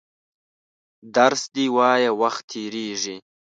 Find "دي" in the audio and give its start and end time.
1.55-1.65